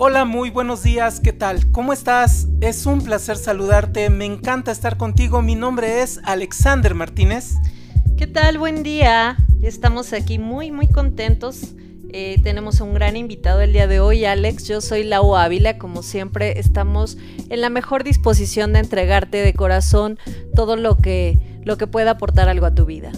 [0.00, 1.72] Hola, muy buenos días, ¿qué tal?
[1.72, 2.46] ¿Cómo estás?
[2.60, 7.56] Es un placer saludarte, me encanta estar contigo, mi nombre es Alexander Martínez.
[8.16, 8.58] ¿Qué tal?
[8.58, 11.74] Buen día, estamos aquí muy, muy contentos.
[12.10, 14.68] Eh, tenemos un gran invitado el día de hoy, Alex.
[14.68, 15.78] Yo soy Lau Ávila.
[15.78, 17.18] Como siempre, estamos
[17.48, 20.16] en la mejor disposición de entregarte de corazón
[20.54, 23.10] todo lo que, lo que pueda aportar algo a tu vida.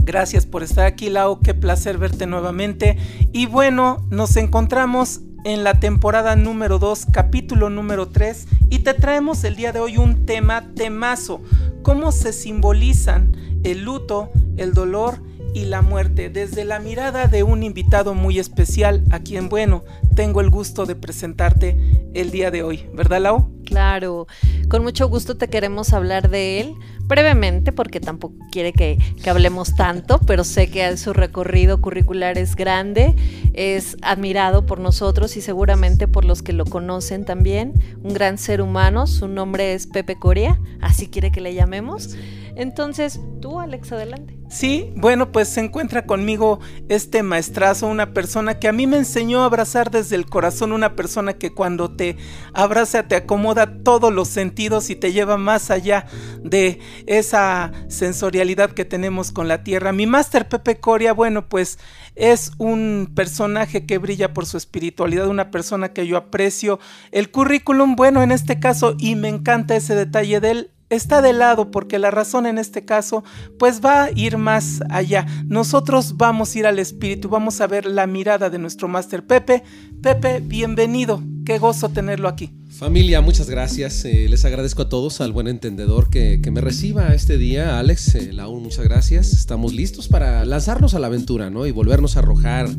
[0.00, 1.40] Gracias por estar aquí, Lau.
[1.40, 2.96] Qué placer verte nuevamente.
[3.32, 9.44] Y bueno, nos encontramos en la temporada número 2, capítulo número 3, y te traemos
[9.44, 11.40] el día de hoy un tema temazo,
[11.82, 13.32] cómo se simbolizan
[13.64, 15.22] el luto, el dolor
[15.54, 20.40] y la muerte desde la mirada de un invitado muy especial a quien, bueno, tengo
[20.40, 21.78] el gusto de presentarte
[22.14, 23.50] el día de hoy, ¿verdad, Lau?
[23.64, 24.26] Claro,
[24.68, 26.74] con mucho gusto te queremos hablar de él,
[27.10, 28.96] brevemente, porque tampoco quiere que,
[29.28, 33.16] hablemos tanto, pero sé que su recorrido curricular es grande,
[33.52, 37.74] es admirado por nosotros y seguramente por los que lo conocen también.
[38.02, 42.16] Un gran ser humano, su nombre es Pepe Coria, así quiere que le llamemos.
[42.56, 44.40] Entonces, tú, Alex, adelante.
[44.50, 49.42] Sí, bueno, pues se encuentra conmigo este maestrazo, una persona que a mí me enseñó
[49.42, 52.16] a abrazar desde el corazón, una persona que cuando te
[52.52, 56.06] abraza te acomoda todos los sentidos y te lleva más allá
[56.42, 59.92] de esa sensorialidad que tenemos con la tierra.
[59.92, 61.78] Mi máster Pepe Coria, bueno, pues
[62.16, 66.80] es un personaje que brilla por su espiritualidad, una persona que yo aprecio.
[67.12, 71.32] El currículum, bueno, en este caso, y me encanta ese detalle de él, está de
[71.32, 73.24] lado porque la razón en este caso
[73.58, 75.26] pues va a ir más allá.
[75.46, 79.62] Nosotros vamos a ir al espíritu, vamos a ver la mirada de nuestro máster Pepe.
[80.02, 82.59] Pepe, bienvenido, qué gozo tenerlo aquí.
[82.80, 84.06] Familia, muchas gracias.
[84.06, 87.78] Eh, les agradezco a todos, al buen entendedor que, me reciba este día.
[87.78, 89.34] Alex, eh, muchas gracias.
[89.34, 91.66] Estamos listos para lanzarnos a la aventura, ¿no?
[91.66, 92.70] Y volvernos a arrojar,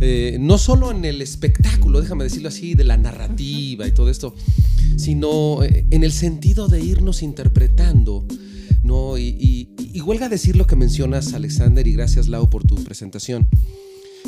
[0.00, 4.34] eh, no solo en el espectáculo, déjame decirlo así, de la narrativa y todo esto,
[4.98, 8.26] sino eh, en el sentido de irnos interpretando,
[8.82, 9.16] ¿no?
[9.16, 13.48] Y, y, y huelga decir lo que mencionas, Alexander, y gracias, Lau, por tu presentación.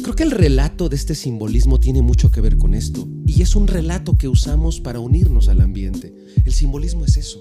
[0.02, 3.54] Creo que el relato de este simbolismo tiene mucho que ver con esto y es
[3.54, 6.14] un relato que usamos para unirnos al ambiente.
[6.44, 7.40] El simbolismo es eso.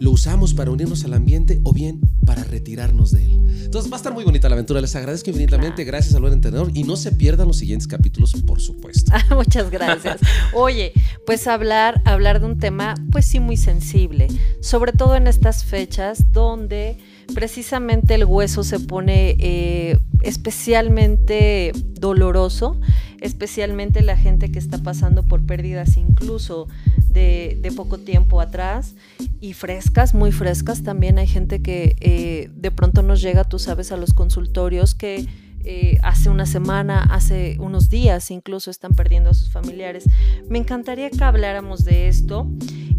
[0.00, 3.44] Lo usamos para unirnos al ambiente o bien para retirarnos de él.
[3.64, 4.80] Entonces va a estar muy bonita la aventura.
[4.80, 5.84] Les agradezco infinitamente.
[5.84, 9.12] Gracias al buen entrenador y no se pierdan los siguientes capítulos, por supuesto.
[9.34, 10.20] Muchas gracias.
[10.52, 10.92] Oye,
[11.26, 14.28] pues hablar, hablar de un tema, pues sí, muy sensible,
[14.60, 16.98] sobre todo en estas fechas donde
[17.34, 22.80] precisamente el hueso se pone eh, especialmente doloroso,
[23.20, 26.68] especialmente la gente que está pasando por pérdidas incluso
[27.08, 28.94] de, poco tiempo atrás
[29.40, 30.82] y frescas, muy frescas.
[30.82, 35.26] También hay gente que eh, de pronto nos llega, tú sabes, a los consultorios que
[35.66, 40.04] eh, hace una semana, hace unos días incluso están perdiendo a sus familiares.
[40.48, 42.46] Me encantaría que habláramos de esto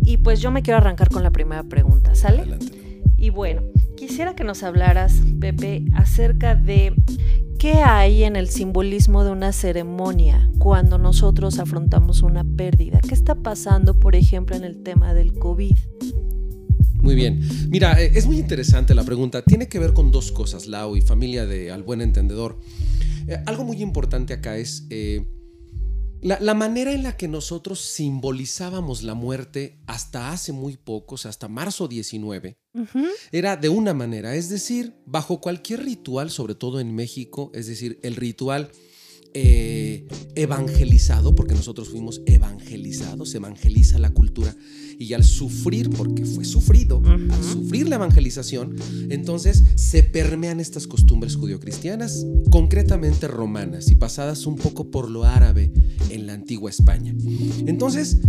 [0.02, 2.58] y pues yo me quiero arrancar con la primera pregunta, ¿sale?
[3.18, 3.62] Y bueno,
[3.96, 6.94] quisiera que nos hablaras, Pepe, acerca de
[7.60, 13.00] qué hay en el simbolismo de una ceremonia cuando nosotros afrontamos una pérdida.
[13.00, 15.76] ¿Qué está pasando, por ejemplo, en el tema del COVID?
[17.02, 17.42] Muy bien.
[17.70, 19.44] Mira, eh, es muy interesante la pregunta.
[19.44, 22.60] Tiene que ver con dos cosas, Lau y familia de Al Buen Entendedor.
[23.28, 25.26] Eh, algo muy importante acá es eh,
[26.26, 31.88] la, manera en la que nosotros simbolizábamos la muerte hasta hace muy pocos, hasta marzo
[31.88, 32.58] 19,
[33.32, 38.00] era de una manera, es decir, bajo cualquier ritual, sobre todo en México, es decir,
[38.02, 38.72] el ritual
[39.38, 44.56] eh, evangelizado, porque nosotros fuimos evangelizados, evangeliza la cultura,
[44.98, 48.78] y al sufrir, porque fue sufrido, al sufrir la evangelización,
[49.10, 55.70] entonces se permean estas costumbres judio-cristianas, concretamente romanas y pasadas un poco por lo árabe
[56.10, 57.14] en la antigua España.
[57.68, 58.20] Entonces,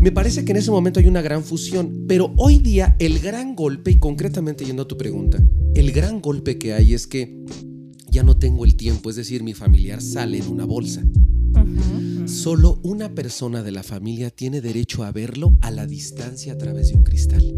[0.00, 3.54] me parece que en ese momento hay una gran fusión, pero hoy día el gran
[3.54, 5.40] golpe, y concretamente yendo a tu pregunta,
[5.76, 7.44] el gran golpe que hay es que
[8.10, 11.02] ya no tengo el tiempo, es decir, mi familiar sale en una bolsa.
[12.26, 16.88] Solo una persona de la familia tiene derecho a verlo a la distancia a través
[16.88, 17.56] de un cristal.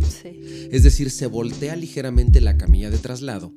[0.70, 3.54] Es decir, se voltea ligeramente la camilla de traslado.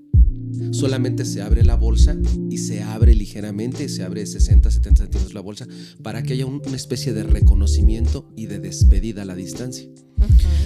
[0.71, 2.17] Solamente se abre la bolsa
[2.49, 5.67] y se abre ligeramente, se abre 60, 70 centímetros la bolsa
[6.01, 9.87] para que haya una especie de reconocimiento y de despedida a la distancia.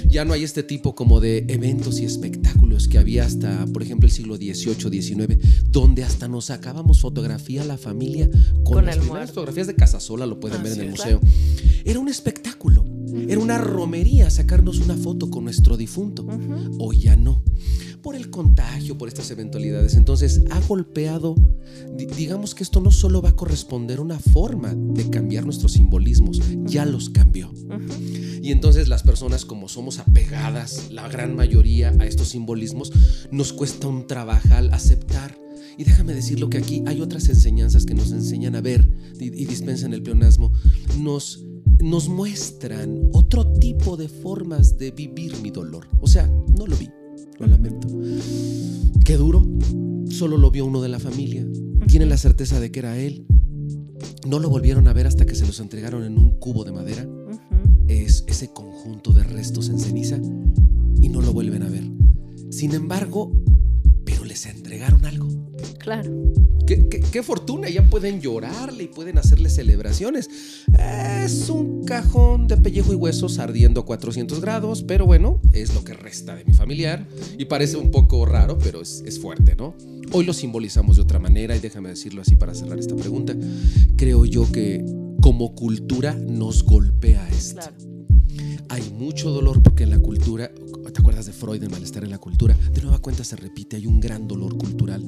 [0.07, 4.07] Ya no hay este tipo como de eventos y espectáculos que había hasta, por ejemplo,
[4.07, 5.37] el siglo XVIII, XIX,
[5.69, 8.29] donde hasta nos sacábamos fotografía a la familia
[8.63, 8.97] con, las
[9.27, 11.21] fotografías de Casasola, lo pueden ver en el museo.
[11.85, 12.85] Era un espectáculo,
[13.27, 16.25] era una romería sacarnos una foto con nuestro difunto.
[16.79, 17.43] Hoy ya no.
[18.01, 19.95] por el contagio, por estas eventualidades.
[19.95, 21.35] Entonces ha golpeado,
[22.15, 26.39] digamos que esto no solo va a corresponder a una forma de cambiar nuestros simbolismos,
[26.65, 27.51] ya los cambió.
[28.43, 32.91] Y entonces las personas como somos apegadas, la gran mayoría, a estos simbolismos,
[33.31, 34.35] nos cuesta un trabajo
[34.71, 35.35] aceptar.
[35.77, 38.87] Y déjame decirlo que aquí hay otras enseñanzas que nos enseñan a ver
[39.19, 40.53] y, dispensan el pleonasmo.
[40.99, 41.43] Nos
[41.85, 45.87] nos muestran otro tipo de formas de vivir mi dolor.
[46.01, 46.25] O sea,
[46.57, 46.89] no lo vi,
[47.37, 47.87] lo lamento.
[49.05, 49.45] Qué duro,
[50.09, 51.45] solo lo vio uno de la familia.
[51.87, 53.27] Tienen la certeza de que era él.
[54.27, 57.07] No lo volvieron a ver hasta que se los entregaron en un cubo de madera.
[57.87, 60.19] Es ese conjunto de restos en ceniza
[60.99, 61.83] y no lo vuelven a ver.
[62.49, 63.31] Sin embargo,
[64.05, 65.27] pero les entregaron algo.
[65.85, 66.11] Claro.
[66.65, 70.27] Qué, fortuna, ya pueden llorarle y pueden hacerle celebraciones.
[70.73, 75.83] Es un cajón de pellejo y huesos ardiendo a 400 grados, pero bueno, es lo
[75.83, 77.05] que resta de mi familiar
[77.37, 79.75] y parece un poco raro, pero es, es fuerte, ¿no?
[80.11, 83.35] Hoy lo simbolizamos de otra manera y déjame decirlo así para cerrar esta pregunta.
[83.95, 84.83] Creo yo que
[85.21, 87.61] como cultura nos golpea esto.
[87.61, 87.94] Claro.
[88.69, 90.51] Hay mucho dolor porque en la cultura,
[90.93, 92.57] ¿te acuerdas de Freud, el malestar en la cultura?
[92.73, 95.03] De nueva cuenta se repite, hay un gran dolor cultural.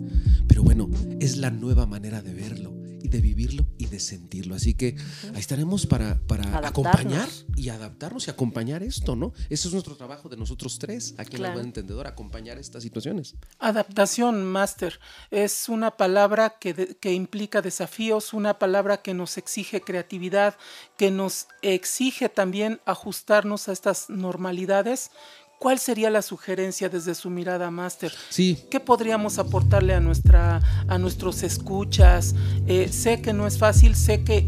[0.47, 0.89] Pero bueno,
[1.19, 4.55] es la nueva manera de verlo y de vivirlo y de sentirlo.
[4.55, 4.95] Así que
[5.33, 9.33] ahí estaremos para, para acompañar y adaptarnos y acompañar esto, ¿no?
[9.49, 13.35] Ese es nuestro trabajo de nosotros tres, aquí en la Buen Entendedor, acompañar estas situaciones.
[13.59, 14.99] Adaptación, máster,
[15.31, 20.55] es una palabra que, que implica desafíos, una palabra que nos exige creatividad,
[20.97, 25.11] que nos exige también ajustarnos a estas normalidades
[25.59, 28.11] ¿Cuál sería la sugerencia desde su mirada, Máster?
[28.29, 28.59] Sí.
[28.69, 32.35] ¿Qué podríamos aportarle a, nuestra, a nuestros escuchas?
[32.67, 34.47] Eh, sé que no es fácil, sé que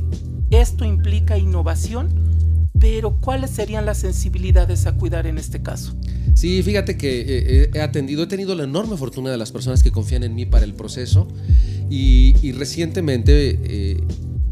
[0.52, 5.96] esto implica innovación, pero ¿cuáles serían las sensibilidades a cuidar en este caso?
[6.36, 9.82] Sí, fíjate que eh, eh, he atendido, he tenido la enorme fortuna de las personas
[9.82, 11.28] que confían en mí para el proceso
[11.90, 13.98] y, recientemente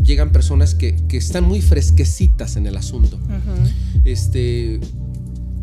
[0.02, 3.20] llegan personas que, que, están muy fresquecitas en el asunto.
[4.06, 4.80] Este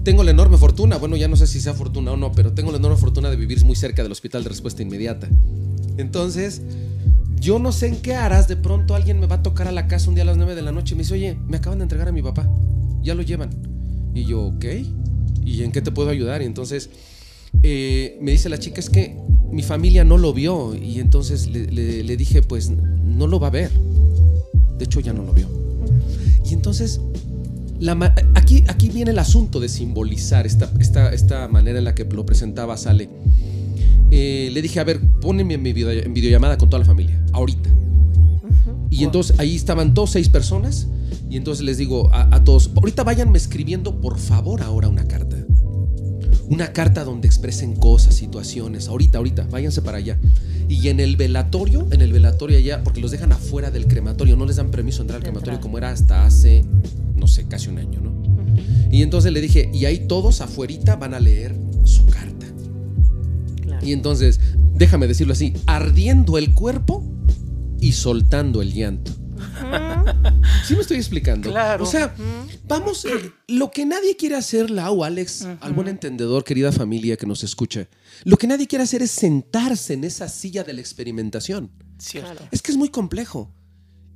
[0.05, 2.71] tengo la enorme fortuna, bueno, ya no sé si sea fortuna o no, pero tengo
[2.71, 5.29] la enorme fortuna de vivir muy cerca del hospital de respuesta inmediata.
[5.97, 6.63] Entonces,
[7.41, 9.89] yo no sé en qué harás, de pronto alguien me va a tocar a la
[9.89, 11.79] casa un día a las 9 de la noche y me dice, oye, me acaban
[11.79, 12.49] de entregar a mi papá,
[13.03, 13.51] ya lo llevan.
[14.15, 14.65] Y yo, ok,
[15.45, 16.43] ¿y en qué te puedo ayudar?
[16.43, 16.91] Y entonces
[17.63, 19.17] eh, me dice la chica, es que
[19.51, 23.71] mi familia no lo vio y entonces le dije, pues no lo va a ver.
[24.79, 25.49] De hecho, ya no lo vio.
[26.45, 27.01] Y entonces
[28.35, 32.25] aquí, aquí viene el asunto de simbolizar esta, esta, esta manera en la que lo
[32.25, 33.09] presentaba Sale.
[34.11, 37.71] Eh, le dije, a ver, poneme en, mi en videollamada con toda la familia, ahorita.
[38.91, 40.87] Y entonces ahí estaban dos, seis personas.
[41.29, 45.37] Y entonces les digo a, a, todos, ahorita váyanme escribiendo por favor ahora una carta.
[46.49, 48.89] Una carta donde expresen cosas, situaciones.
[48.89, 50.19] Ahorita, ahorita, váyanse para allá.
[50.69, 54.47] Y en el velatorio, en el velatorio allá, porque los dejan afuera del crematorio, no
[54.47, 56.65] les dan permiso entrar al crematorio como era hasta hace
[57.17, 58.15] no sé, casi un año, ¿no?
[58.91, 62.47] Y entonces le dije, y ahí todos afuerita van a leer su carta.
[63.83, 64.41] Y entonces,
[64.75, 67.05] déjame decirlo así, ardiendo el cuerpo
[67.81, 69.13] y soltando el llanto.
[70.65, 71.51] ¿Sí me estoy explicando?
[71.51, 71.85] Claro.
[71.85, 72.15] O sea,
[72.67, 77.27] vamos, eh, lo que nadie quiere hacer, Lau, Alex, al buen entendedor, querida familia que
[77.27, 77.89] nos escucha,
[78.25, 81.71] lo que nadie quiere hacer es sentarse en esa silla de la experimentación.
[81.99, 82.45] Cierto.
[82.51, 83.53] Es que es muy complejo.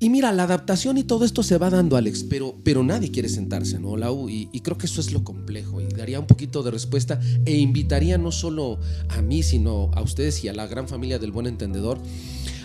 [0.01, 3.29] Y mira, la adaptación y todo esto se va dando, Alex, pero, pero nadie quiere
[3.29, 4.29] sentarse, ¿no, Lau?
[4.29, 5.81] Y, y, creo que eso es lo complejo.
[5.81, 10.45] Y daría un poquito de respuesta e invitaría no solo a mí, sino a ustedes
[10.45, 12.01] y a la gran familia del buen entendedor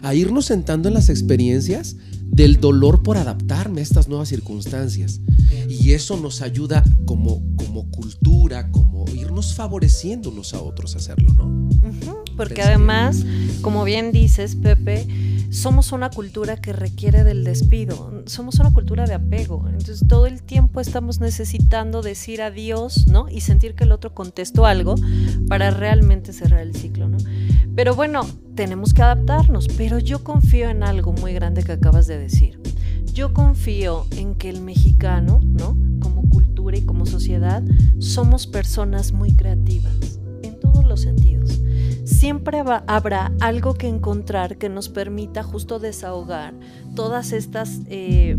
[0.03, 5.21] a irnos sentando en las experiencias del dolor por adaptarme a estas nuevas circunstancias.
[5.69, 11.33] Y eso nos ayuda como, como cultura, como irnos favoreciendo unos a otros a hacerlo,
[11.33, 11.69] ¿no?
[12.35, 13.23] Porque además,
[13.61, 15.07] como bien dices, Pepe,
[15.53, 20.41] somos una cultura que requiere del despido, somos una cultura de apego, entonces todo el
[20.41, 23.29] tiempo estamos necesitando decir adiós, ¿no?
[23.29, 24.95] Y sentir que el otro contestó algo
[25.47, 27.17] para realmente cerrar el ciclo, ¿no?
[27.75, 32.17] Pero bueno, tenemos que adaptarnos, pero yo confío en algo muy grande que acabas de
[32.17, 32.59] decir.
[33.13, 35.77] Yo confío en que el mexicano, ¿no?
[35.99, 37.61] Como cultura y como sociedad,
[37.99, 41.62] somos personas muy creativas en todos los sentidos
[42.05, 46.53] siempre habrá algo que encontrar que nos permita justo desahogar
[46.95, 48.37] todas estas, eh,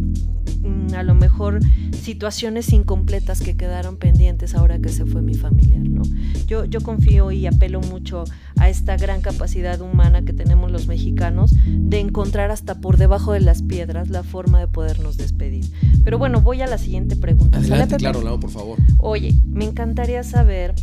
[0.63, 1.61] mm, a lo mejor,
[1.93, 6.03] situaciones incompletas que quedaron pendientes ahora que se fue mi familiar, ¿no?
[6.47, 8.25] Yo, yo confío y apelo mucho
[8.59, 13.41] a esta gran capacidad humana que tenemos los mexicanos de encontrar hasta por debajo de
[13.41, 15.65] las piedras la forma de podernos despedir.
[16.05, 17.59] Pero bueno, voy a la siguiente pregunta.
[17.59, 18.79] Adelante, claro, Lau, por favor.
[18.99, 20.75] Oye, me encantaría saber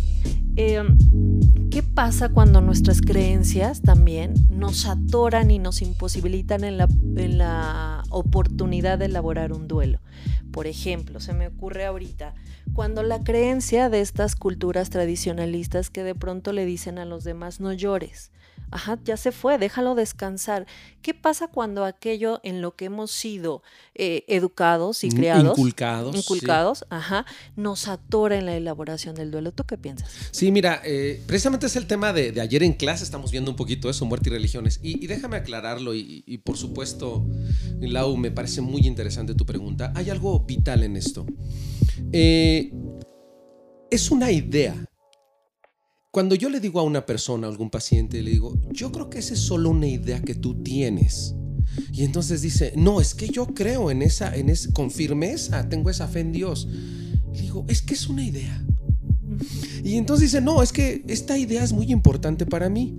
[0.55, 0.97] Em,
[1.71, 8.03] ¿Qué pasa cuando nuestras creencias también nos atoran y nos imposibilitan en la, en la
[8.09, 9.99] oportunidad de elaborar un duelo?
[10.51, 12.33] Por ejemplo, se me ocurre ahorita,
[12.73, 17.61] cuando la creencia de estas culturas tradicionalistas que de pronto le dicen a los demás
[17.61, 18.31] no llores,
[18.71, 20.65] ajá, ya se fue, déjalo descansar.
[21.01, 23.63] ¿Qué pasa cuando aquello en lo que hemos sido
[23.95, 27.25] eh, educados y creados, inculcados, inculcados ajá,
[27.55, 29.51] nos atora en la elaboración del duelo?
[29.51, 30.11] ¿Tú qué piensas?
[30.31, 33.89] Sí, mira, eh, precisamente es el tema de, ayer en clase, estamos viendo un poquito
[33.89, 34.79] eso, muerte y religiones.
[34.81, 37.25] Y, déjame aclararlo, y, y, por supuesto,
[37.79, 39.91] Lau, me parece muy interesante tu pregunta.
[39.95, 41.25] Hay algo vital en esto.
[42.11, 42.71] Eh,
[43.89, 44.75] es una idea
[46.11, 49.19] cuando yo le digo a una persona, a algún paciente, le digo, yo creo que
[49.19, 51.35] esa es solo una idea que tú tienes.
[51.93, 55.89] Y entonces dice, no, es que yo creo en esa, en esa, con firmeza, tengo
[55.89, 56.67] esa fe en Dios.
[57.33, 58.61] Le digo, es que es una idea.
[59.85, 62.93] Y entonces dice, no, es que esta idea es muy importante para mí.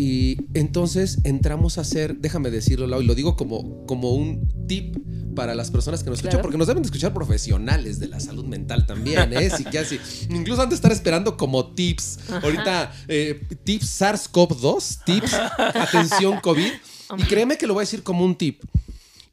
[0.00, 4.96] Y entonces entramos a hacer, déjame decirlo, y lo digo como, como un tip
[5.34, 8.46] para las personas que nos escuchan, porque nos deben de escuchar profesionales de la salud
[8.46, 9.50] mental también, ¿eh?
[9.54, 10.00] Sí, casi.
[10.30, 12.18] Incluso antes de estar esperando como tips.
[12.42, 16.72] Ahorita, eh, tips SARS-CoV-2, tips atención COVID.
[17.18, 18.62] Y créeme que lo voy a decir como un tip.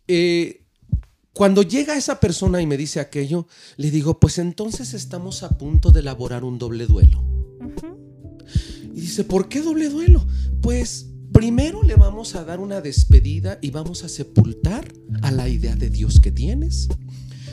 [0.05, 0.65] Eh,
[1.31, 3.47] cuando llega esa persona y me dice aquello,
[3.77, 7.24] le digo, pues entonces estamos a punto de elaborar un doble duelo.
[8.98, 10.27] Y dice, ¿por qué doble duelo?
[10.60, 15.75] Pues Primero le vamos a dar una despedida y vamos a sepultar a la idea
[15.75, 16.88] de Dios que tienes.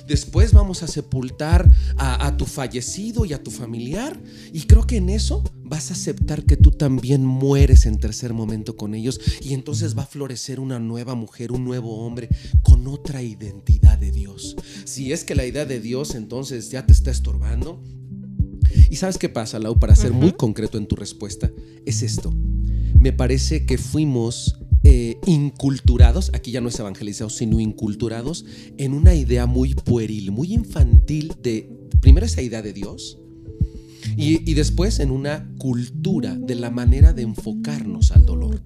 [0.08, 4.18] Después vamos a sepultar a, tu fallecido y a tu familiar.
[4.54, 8.76] Y creo que en eso vas a aceptar que tú también mueres en tercer momento
[8.76, 9.20] con ellos.
[9.42, 12.30] Y entonces va a florecer una nueva mujer, un nuevo hombre
[12.62, 14.56] con otra identidad de Dios.
[14.84, 17.82] Si es que la idea de Dios entonces ya te está estorbando.
[18.90, 21.50] Y sabes qué pasa, Lau, para ser muy concreto en tu respuesta,
[21.84, 22.32] es esto
[23.04, 28.46] me parece que fuimos eh, inculturados, aquí ya no es evangelizados, sino inculturados
[28.78, 33.18] en una idea muy pueril, muy infantil de, primero esa idea de Dios,
[34.16, 38.62] y, y, después en una cultura de la manera de enfocarnos al dolor.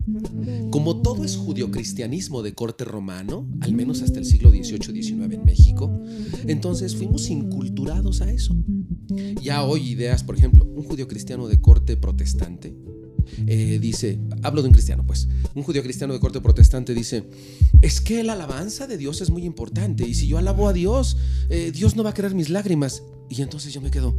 [0.70, 6.02] Como todo es judio-cristianismo de corte romano, al menos hasta el siglo XVIII-XIX en México,
[6.46, 8.56] entonces fuimos inculturados a eso.
[9.42, 12.74] Ya hoy ideas, por ejemplo, un judio-cristiano de corte protestante,
[13.46, 17.28] eh, dice, hablo de un cristiano, pues, un judío cristiano de corte protestante dice,
[17.82, 21.16] es que la alabanza de Dios es muy importante y si yo alabo a Dios,
[21.48, 23.02] eh, Dios no va a querer mis lágrimas.
[23.30, 24.14] Y entonces yo me quedo,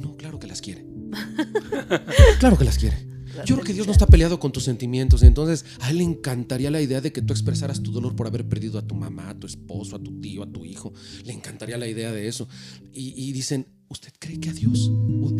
[0.00, 0.86] no, claro que las quiere.
[2.38, 3.09] claro que las quiere.
[3.44, 5.22] Yo creo que Dios no está peleado con tus sentimientos.
[5.22, 8.48] Entonces, a Él le encantaría la idea de que tú expresaras tu dolor por haber
[8.48, 10.92] perdido a tu mamá, a tu esposo, a tu tío, a tu hijo.
[11.24, 12.48] Le encantaría la idea de eso.
[12.92, 14.88] y dicen, ¿usted cree que a Dios,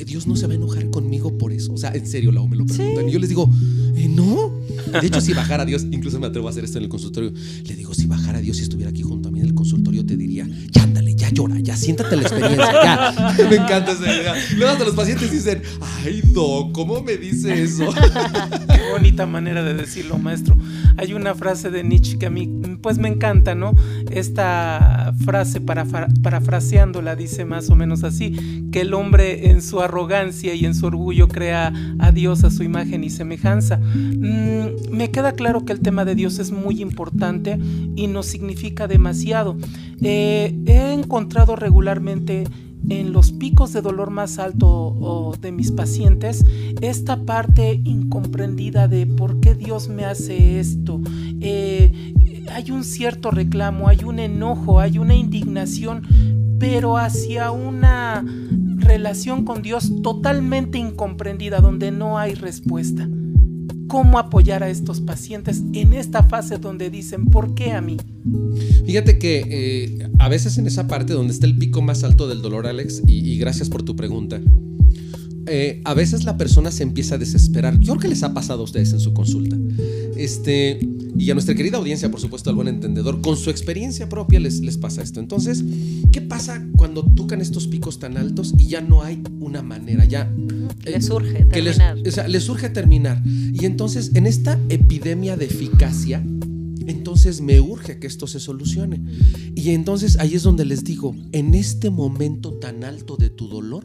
[0.05, 1.73] Dios no se va a enojar conmigo por eso?
[1.73, 3.09] O sea, en serio, la me lo preguntan.
[3.09, 3.49] Y yo les digo,
[3.95, 4.53] eh, no.
[5.01, 7.77] De hecho, si bajara Dios, incluso me atrevo a hacer esto en el consultorio, le
[7.77, 10.49] digo, si bajara Dios y estuviera aquí junto a mí en el consultorio, te diría,
[10.73, 13.35] ya ándale, ya llora, ya siéntate la experiencia, ya.
[13.51, 14.35] me encanta esa idea.
[14.57, 15.63] Luego hasta los pacientes dicen,
[16.05, 17.93] ay, no, ¿cómo me dice eso?
[18.75, 20.57] Qué bonita manera de decirlo, maestro.
[20.97, 22.49] Hay una frase de Nietzsche que a mí,
[22.81, 23.75] pues me encanta, ¿no?
[24.11, 25.87] Esta frase, para,
[26.23, 30.87] parafraseándola, dice más o menos así que el hombre en su arrogancia y en su
[30.87, 33.79] orgullo crea a Dios a su imagen y semejanza.
[33.79, 37.59] Mm, me queda claro que el tema de Dios es muy importante
[37.97, 39.57] y nos significa demasiado.
[40.03, 42.45] Eh, he encontrado regularmente
[42.89, 46.45] en los picos de dolor más alto de mis pacientes
[46.81, 51.01] esta parte incomprendida de por qué Dios me hace esto.
[51.41, 52.15] Eh,
[52.53, 56.03] hay un cierto reclamo, hay un enojo, hay una indignación
[56.61, 58.25] pero hacia una
[58.77, 63.09] relación con Dios totalmente incomprendida, donde no hay respuesta.
[63.89, 67.97] ¿Cómo apoyar a estos pacientes en esta fase donde dicen, ¿por qué a mí?
[68.87, 72.43] Fíjate que eh, a veces en esa parte donde está el pico más alto del
[72.43, 74.39] dolor, Alex, y, gracias por tu pregunta,
[75.47, 77.81] eh, a veces la persona se empieza a desesperar.
[77.81, 79.57] Yo creo que les ha pasado a ustedes en su consulta.
[80.15, 80.79] Este,
[81.21, 84.61] y a nuestra querida audiencia, por supuesto, al buen entendedor, con su experiencia propia les,
[84.61, 85.21] les pasa esto.
[85.21, 85.63] Entonces,
[86.11, 90.07] ¿qué pasa cuando tocan estos picos tan altos y ya no hay una manera?
[90.07, 90.33] Ya.
[90.87, 91.99] Eh, les surge terminar.
[91.99, 93.23] Les, o sea, les surge terminar.
[93.27, 96.25] Y entonces, en esta epidemia de eficacia,
[96.87, 99.03] entonces me urge que esto se solucione.
[99.55, 103.85] Y entonces ahí es donde les digo, en este momento tan alto de tu dolor,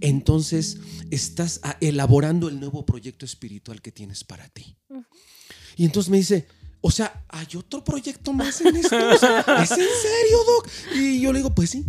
[0.00, 0.78] entonces
[1.10, 4.76] estás elaborando el nuevo proyecto espiritual que tienes para ti.
[5.76, 6.46] Y entonces me dice,
[6.80, 8.96] o sea, ¿hay otro proyecto más en esto?
[9.10, 10.68] ¿Es en serio, Doc?
[10.94, 11.84] Y yo le digo, pues sí.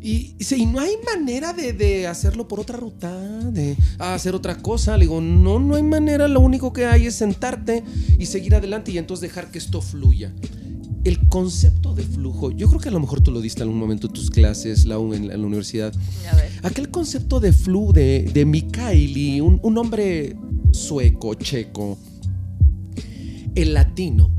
[0.00, 3.18] Y, y no hay manera de, hacerlo por otra ruta,
[3.50, 4.96] de hacer otra cosa.
[4.96, 6.28] Le digo, no, no hay manera.
[6.28, 7.82] Lo único que hay es sentarte
[8.16, 10.32] y seguir adelante y entonces dejar que esto fluya.
[11.02, 13.80] El concepto de flujo, yo creo que a lo mejor tú lo diste en algún
[13.80, 15.92] momento en tus clases, la, en, la universidad.
[16.62, 20.36] Aquel concepto de flu de, de Mikhaili, un, un hombre
[20.72, 21.98] sueco, checo,
[23.56, 24.30] el latino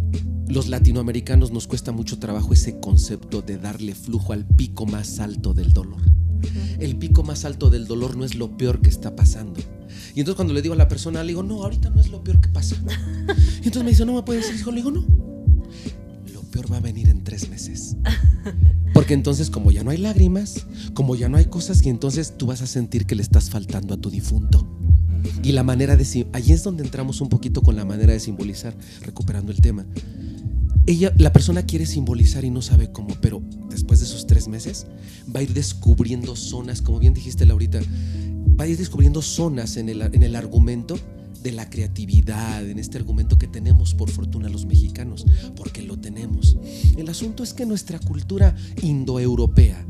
[0.47, 5.53] los latinoamericanos nos cuesta mucho trabajo ese concepto de darle flujo al pico más alto
[5.53, 6.01] del dolor.
[6.79, 9.59] El pico más alto del dolor no es lo peor que está pasando.
[10.15, 12.23] Y entonces cuando le digo a la persona, le digo, no, ahorita no es lo
[12.23, 12.77] peor que pasa.
[13.61, 15.05] Y entonces me dice, no me puedes decir, hijo, le digo, no.
[16.33, 17.97] Lo peor va a venir en tres meses.
[18.93, 22.45] Porque entonces como ya no hay lágrimas, como ya no hay cosas, y entonces tú
[22.45, 24.65] vas a sentir que le estás faltando a tu difunto.
[25.43, 26.27] Y la manera de...
[26.33, 29.85] Allí es donde entramos un poquito con la manera de simbolizar, recuperando el tema
[30.87, 34.87] ella, la persona quiere simbolizar y no sabe cómo, pero después de esos tres meses
[35.33, 37.81] va a ir descubriendo zonas, como bien dijiste Laurita,
[38.59, 40.97] va a ir descubriendo zonas en el, en el argumento
[41.43, 45.25] de la creatividad, en este argumento que tenemos por fortuna los mexicanos,
[45.57, 46.57] porque lo tenemos.
[46.97, 49.85] El asunto es que nuestra cultura indoeuropea,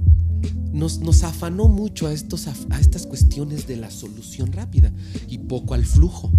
[0.72, 4.92] nos, afanó mucho a, estos, a estas cuestiones de la solución rápida
[5.28, 6.32] y poco al flujo.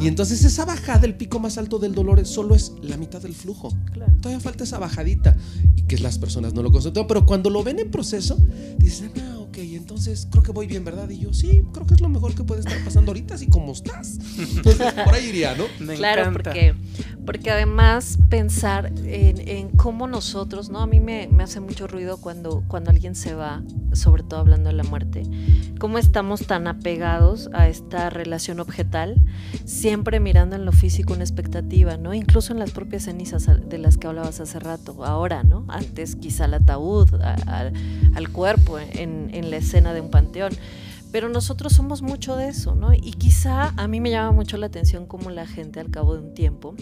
[0.00, 3.34] Y entonces esa bajada, el pico más alto del dolor, solo es la mitad del
[3.34, 3.72] flujo.
[4.20, 5.36] Todavía falta esa bajadita
[5.76, 8.36] y que las personas no lo consultan, pero cuando lo ven en proceso,
[8.78, 9.58] dicen, ah, ok,
[9.90, 11.10] entonces creo que voy bien, ¿verdad?
[11.10, 13.72] Y yo, sí, creo que es lo mejor que puede estar pasando ahorita, así como
[13.72, 14.20] estás.
[14.38, 15.64] Entonces, por ahí iría, ¿no?
[15.96, 16.76] claro, porque,
[17.26, 20.78] porque además pensar en, cómo nosotros, ¿no?
[20.78, 24.68] A mí me, me, hace mucho ruido cuando, cuando alguien se va, sobre todo hablando
[24.68, 25.24] de la muerte,
[25.80, 29.16] cómo estamos tan apegados a esta relación objetal,
[29.64, 32.14] siempre mirando en lo físico una expectativa, ¿no?
[32.14, 35.64] Incluso en las propias cenizas de las que hablabas hace rato, ahora, ¿no?
[35.66, 40.52] Antes quizá el ataúd, al cuerpo, en en la escena de un panteón.
[41.12, 42.94] Pero nosotros somos mucho de eso, ¿no?
[42.94, 46.20] Y quizá a mí me llama mucho la atención cómo la gente al cabo de
[46.20, 46.76] un tiempo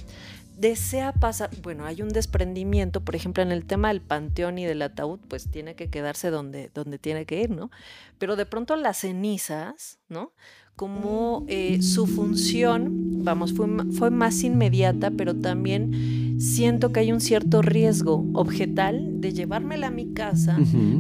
[0.59, 4.83] desea pasar, bueno, hay un desprendimiento, por ejemplo, en el tema del panteón y del
[4.83, 7.71] ataúd, pues tiene que quedarse donde, donde tiene que ir, ¿no?
[8.19, 10.33] Pero de pronto las cenizas, ¿no?
[10.75, 17.21] Como eh, su función, vamos, fue, fue más inmediata, pero también siento que hay un
[17.21, 20.57] cierto riesgo objetal de llevármela a mi casa,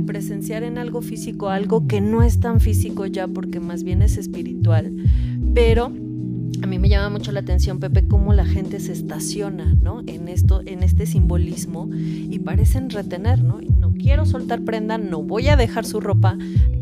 [0.06, 4.18] presenciar en algo físico algo que no es tan físico ya porque más bien es
[4.18, 4.92] espiritual,
[5.54, 5.92] pero
[6.62, 10.02] a mí me llama mucho la atención, Pepe, cómo la gente se estaciona, ¿no?
[10.06, 13.60] En esto, en este simbolismo y parecen retener, ¿no?
[13.60, 16.36] No quiero soltar prenda, no voy a dejar su ropa,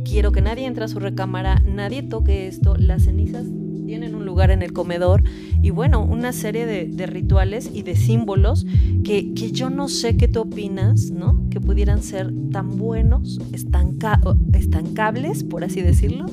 [0.05, 3.47] quiero que nadie entre a su recámara, nadie toque esto, las cenizas
[3.87, 5.23] tienen un lugar en el comedor
[5.63, 8.67] y bueno, una serie de, rituales y de símbolos
[9.05, 11.49] que, yo no sé qué tú opinas, ¿no?
[11.51, 16.27] Que pudieran ser tan buenos, estancables, por así decirlo,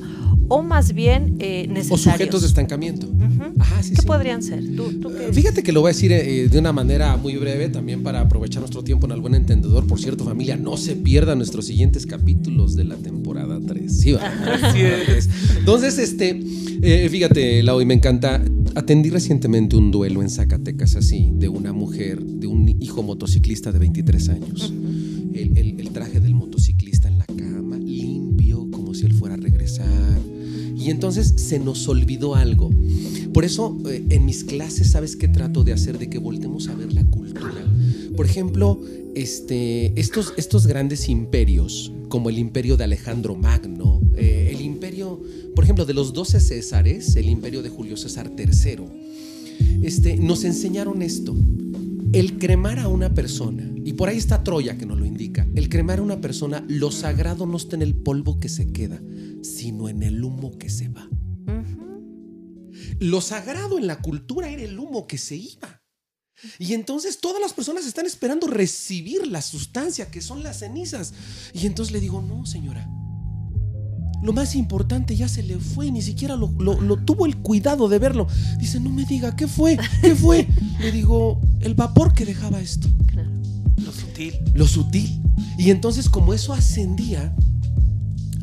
[0.48, 2.06] o más bien eh, necesarios.
[2.06, 3.08] O sujetos de estancamiento.
[3.94, 4.62] ¿Qué podrían ser?
[5.32, 8.60] Fíjate que lo voy a decir eh, de una manera muy breve también para aprovechar
[8.60, 9.86] nuestro tiempo en el buen entendedor.
[9.86, 13.92] Por cierto, familia, no se pierdan nuestros siguientes capítulos de la temporada 3.
[13.92, 15.28] Sí, Así es.
[15.58, 16.40] Entonces, este,
[16.82, 18.42] eh, fíjate, Lau, y me encanta.
[18.74, 23.78] Atendí recientemente un duelo en Zacatecas así, de una mujer, de un hijo motociclista de
[23.78, 24.72] 23 años.
[25.34, 26.34] el traje del
[30.84, 32.70] y entonces se nos olvidó algo.
[33.32, 35.98] Por eso eh, en mis clases, ¿sabes qué trato de hacer?
[35.98, 37.64] De que voltemos a ver la cultura.
[38.14, 38.80] Por ejemplo,
[39.14, 45.22] este, estos, estos grandes imperios, como el imperio de Alejandro Magno, eh, el imperio,
[45.54, 48.84] por ejemplo, de los 12 Césares, el imperio de Julio César III,
[49.82, 51.34] este, nos enseñaron esto.
[52.12, 55.68] El cremar a una persona, y por ahí está Troya que nos lo indica, el
[55.68, 59.00] cremar a una persona, lo sagrado no está en el polvo que se queda,
[59.44, 61.08] sino en el humo que se va.
[62.98, 65.82] Lo sagrado en la cultura era el humo que se iba.
[66.58, 71.14] Y entonces todas las personas están esperando recibir la sustancia que son las cenizas.
[71.52, 72.88] Y entonces le digo, no, señora.
[74.22, 76.48] Lo más importante ya se le fue y ni siquiera lo,
[77.04, 78.26] tuvo el cuidado de verlo.
[78.58, 79.78] Dice, no me diga, ¿qué fue?
[80.00, 80.48] ¿Qué fue?
[80.80, 82.88] Le digo, el vapor que dejaba esto.
[83.76, 84.34] Lo sutil.
[84.54, 85.20] Lo sutil.
[85.58, 87.34] Y entonces como eso ascendía,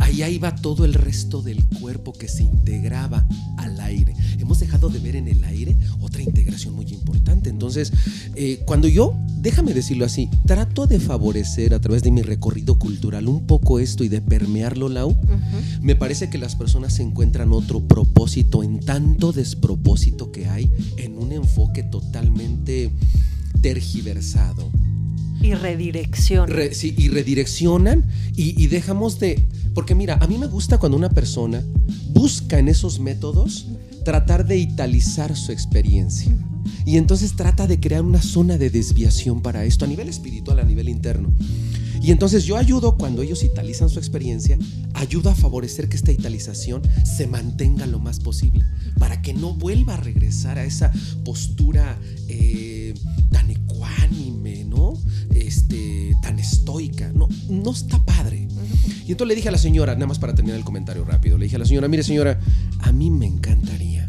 [0.02, 3.26] Ahí iba todo el resto del cuerpo que se integraba
[3.58, 4.16] al aire.
[4.40, 7.50] Hemos dejado de ver en el aire otra integración muy importante.
[7.50, 7.94] Entonces,
[8.36, 13.28] eh, cuando yo, déjame decirlo así, trato de favorecer a través de mi recorrido cultural
[13.28, 15.16] un poco esto y de permearlo, Lau,
[15.82, 21.18] me parece que las personas se encuentran otro propósito en tanto despropósito que hay en
[21.20, 22.92] un enfoque totalmente
[23.62, 24.72] tergiversado
[25.42, 26.74] Y redireccionan.
[26.74, 29.48] sí, y redireccionan y, y dejamos de...
[29.74, 31.64] Porque mira, a mí me gusta cuando una persona
[32.10, 33.68] busca en esos métodos
[34.04, 36.36] tratar de italizar su experiencia.
[36.86, 40.64] Y entonces trata de crear una zona de desviación para esto a nivel espiritual, a
[40.64, 41.32] nivel interno.
[42.02, 44.58] Y entonces yo ayudo cuando ellos italizan su experiencia,
[44.96, 48.66] ayudo a favorecer que esta italización se mantenga lo más posible,
[48.98, 50.92] para que no vuelva a regresar a esa
[51.24, 52.96] postura eh,
[53.32, 54.94] tan ecuánime, ¿no?
[55.34, 57.12] Este, tan estoica.
[57.13, 58.48] No, no está padre.
[59.06, 61.46] Y entonces le dije a la señora, nada más para terminar el comentario rápido, le
[61.46, 62.39] dije a la señora, mire señora,
[62.80, 64.06] a mí me encantaría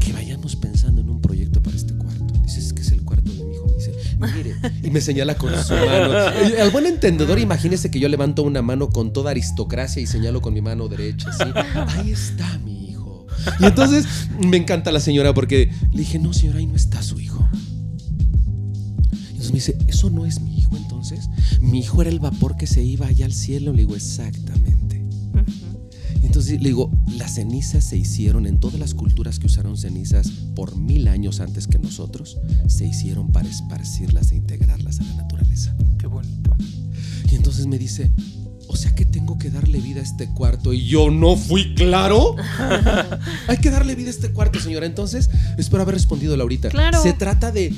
[0.00, 2.34] que vayamos pensando en un proyecto para este cuarto.
[2.42, 3.66] Dices que es el cuarto de mi hijo.
[3.76, 3.92] Dice,
[4.36, 6.14] mire, y me señala con su mano.
[6.60, 10.54] Al buen entendedor, imagínese que yo levanto una mano con toda aristocracia y señalo con
[10.54, 11.30] mi mano derecha.
[11.32, 11.44] ¿sí?
[11.88, 13.26] Ahí está mi hijo.
[13.60, 14.06] Y entonces
[14.38, 17.48] me encanta la señora porque le dije, no señora, ahí no está su hijo.
[19.46, 21.28] Entonces me dice, eso no es mi hijo entonces.
[21.60, 23.72] Mi hijo era el vapor que se iba allá al cielo.
[23.72, 25.04] Le digo, exactamente.
[26.22, 30.76] Entonces le digo, las cenizas se hicieron en todas las culturas que usaron cenizas por
[30.76, 35.74] mil años antes que nosotros, se hicieron para esparcirlas e integrarlas a la naturaleza.
[35.98, 36.56] Qué bonito.
[37.30, 38.10] Y entonces me dice,
[38.66, 42.34] o sea que tengo que darle vida a este cuarto y yo no fui claro.
[43.46, 44.86] Hay que darle vida a este cuarto, señora.
[44.86, 46.68] Entonces, espero haber respondido Laurita.
[46.68, 47.00] Claro.
[47.00, 47.72] Se trata de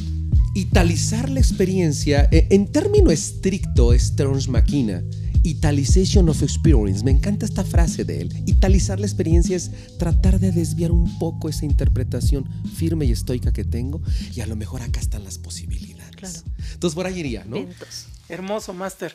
[0.54, 2.28] italizar la experiencia.
[2.30, 5.02] Eh, En término estricto, es Terence McKenna.
[5.44, 7.04] Italization of experience.
[7.04, 8.42] Me encanta esta frase de él.
[8.46, 13.64] Italizar la experiencia es tratar de desviar un poco esa interpretación firme y estoica que
[13.64, 14.02] tengo
[14.34, 16.16] y a lo mejor acá están las posibilidades.
[16.16, 16.40] Claro.
[16.74, 17.56] Entonces por ahí iría, ¿no?
[17.56, 18.06] Vientos.
[18.28, 19.14] Hermoso, Master.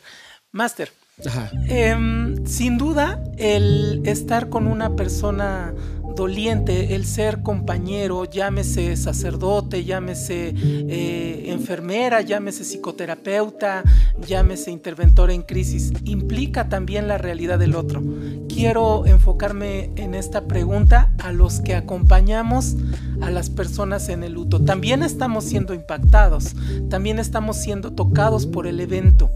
[0.50, 0.90] Master,
[1.26, 1.50] Ajá.
[1.68, 5.74] Em, sin duda, el estar con una persona
[6.14, 13.82] doliente, el ser compañero, llámese sacerdote, llámese eh, enfermera, llámese psicoterapeuta,
[14.26, 18.02] llámese interventor en crisis, implica también la realidad del otro.
[18.48, 22.76] Quiero enfocarme en esta pregunta a los que acompañamos
[23.20, 24.64] a las personas en el luto.
[24.64, 26.54] También estamos siendo impactados,
[26.88, 29.30] también estamos siendo tocados por el evento.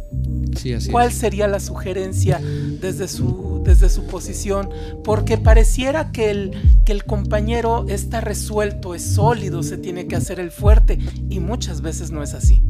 [0.58, 1.14] Sí, así ¿Cuál es.
[1.14, 2.40] sería la sugerencia
[2.80, 4.68] desde su, desde su posición?
[5.04, 6.50] Porque pareciera que el,
[6.84, 10.98] que el compañero está resuelto, es sólido, se tiene que hacer el fuerte
[11.30, 12.60] y muchas veces no es así.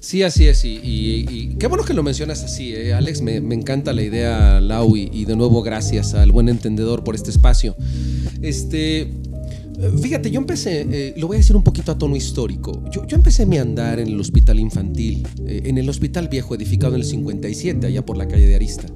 [0.00, 0.64] Sí, así es.
[0.64, 3.22] Y, y- y qué bueno que lo mencionas así, eh, Alex.
[3.22, 4.96] Me, me encanta la idea, Lau.
[4.96, 7.76] Y, y de nuevo, gracias al buen entendedor por este espacio.
[8.40, 9.10] Este.
[10.00, 12.84] Fíjate, yo empecé, eh, lo voy a decir un poquito a tono histórico.
[12.90, 16.94] Yo, yo empecé mi andar en el hospital infantil, eh, en el hospital viejo edificado
[16.94, 18.86] en el 57, allá por la calle de Arista.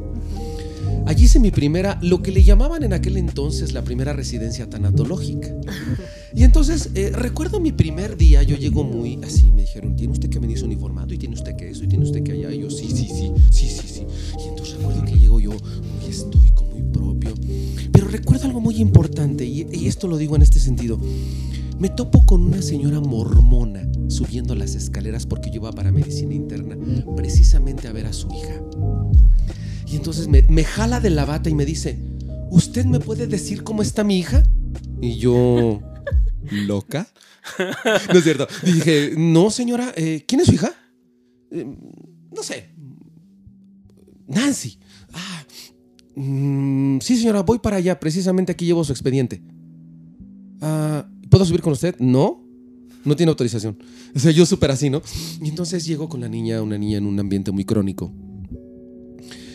[1.06, 5.54] Allí hice mi primera, lo que le llamaban en aquel entonces la primera residencia tanatológica.
[6.34, 10.28] Y entonces, eh, recuerdo mi primer día, yo llego muy así, me dijeron, ¿tiene usted
[10.28, 11.14] que venirse uniformado?
[11.14, 11.84] ¿Y tiene usted que eso?
[11.84, 12.52] ¿Y tiene usted que allá?
[12.52, 14.06] Y yo, sí, sí, sí, sí, sí, sí.
[14.44, 17.34] Y entonces recuerdo que llego yo muy estoico, muy propio.
[17.92, 20.98] Pero recuerdo algo muy importante, y, y esto lo digo en este sentido.
[21.78, 26.76] Me topo con una señora mormona subiendo las escaleras porque yo iba para medicina interna,
[27.16, 28.60] precisamente a ver a su hija.
[29.96, 31.98] Entonces me, me jala de la bata y me dice,
[32.50, 34.42] ¿usted me puede decir cómo está mi hija?
[35.00, 35.80] Y yo,
[36.50, 37.08] ¿loca?
[38.12, 38.46] No es cierto.
[38.64, 40.72] Dije, no, señora, eh, ¿quién es su hija?
[41.52, 41.64] "Eh,
[42.34, 42.70] no sé.
[44.26, 44.78] Nancy.
[45.12, 45.44] Ah,
[46.16, 47.98] mm, sí, señora, voy para allá.
[48.00, 49.42] Precisamente aquí llevo su expediente.
[50.60, 51.94] Ah, ¿Puedo subir con usted?
[52.00, 52.42] No.
[53.04, 53.78] No tiene autorización.
[54.14, 55.00] O sea, yo súper así, ¿no?
[55.40, 58.12] Y entonces llego con la niña, una niña en un ambiente muy crónico.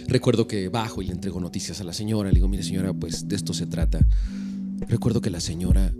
[0.08, 2.30] Recuerdo que bajo y le entrego noticias a la señora.
[2.30, 4.00] Le digo, mire señora, pues de esto se trata.
[4.88, 5.94] Recuerdo que la señora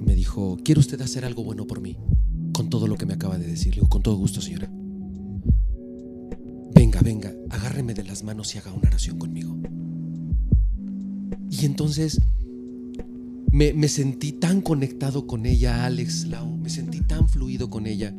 [0.00, 1.96] me dijo, ¿quiere usted hacer algo bueno por mí?
[2.52, 3.74] Con todo lo que me acaba de decir.
[3.74, 4.70] Le digo, con todo gusto, señora.
[6.74, 9.56] Venga, venga, agárreme de las manos y haga una oración conmigo.
[11.50, 12.20] Y entonces
[13.52, 16.56] me, me sentí tan conectado con ella, Alex Lau.
[16.56, 18.14] Me sentí tan fluido con ella.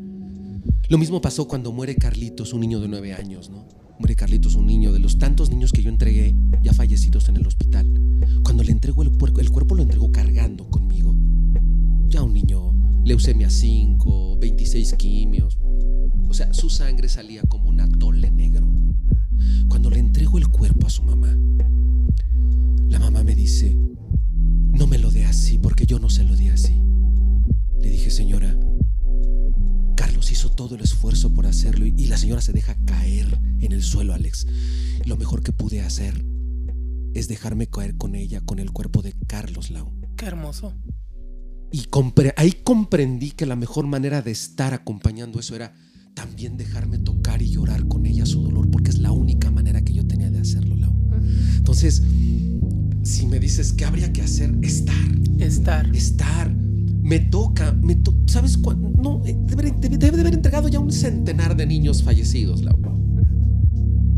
[0.89, 3.80] Lo mismo pasó cuando muere Carlitos, un niño de nueve años, ¿no?
[4.01, 7.45] Muere Carlitos, un niño de los tantos niños que yo entregué, ya fallecidos en el
[7.45, 7.85] hospital.
[8.43, 11.15] Cuando le entrego el, puerco, el cuerpo lo entregó cargando conmigo.
[12.07, 12.73] Ya un niño,
[13.05, 15.59] leucemia 5, 26 quimios.
[16.27, 18.67] O sea, su sangre salía como un atole negro.
[19.69, 21.37] Cuando le entrego el cuerpo a su mamá,
[22.89, 23.77] la mamá me dice,
[24.71, 26.81] no me lo dé así porque yo no se lo di así.
[27.79, 28.57] Le dije, señora,
[30.29, 33.81] Hizo todo el esfuerzo por hacerlo y, y la señora se deja caer en el
[33.81, 34.45] suelo, Alex.
[35.05, 36.23] Lo mejor que pude hacer
[37.13, 39.91] es dejarme caer con ella, con el cuerpo de Carlos Lau.
[40.15, 40.73] Qué hermoso.
[41.71, 45.73] Y compre- ahí comprendí que la mejor manera de estar acompañando eso era
[46.13, 49.93] también dejarme tocar y llorar con ella su dolor, porque es la única manera que
[49.93, 50.93] yo tenía de hacerlo, Lau.
[51.57, 52.03] Entonces,
[53.03, 54.95] si me dices qué habría que hacer, estar.
[55.39, 55.95] Estar.
[55.95, 56.53] Estar.
[57.01, 58.89] Me toca, me ¿sabes cuándo?
[58.89, 62.77] No, eh, debe, de haber entregado ya un centenar de niños fallecidos, Lau.